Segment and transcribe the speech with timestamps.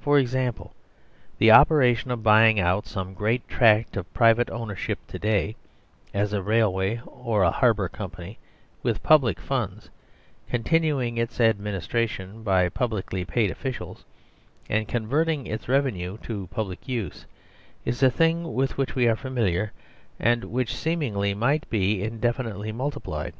[0.00, 0.76] For example:
[1.38, 5.56] the operation of buying out some great tract of private ownership to day
[6.14, 8.38] (as a railway or a harbour company)
[8.84, 9.90] with public funds,
[10.48, 14.04] continu ing its administration by publicly paid officials
[14.68, 17.26] and converting its revenue to public use,
[17.84, 19.72] is a thing with which we are familiar
[20.20, 23.34] and which seemingly might be indefinitely multiplied.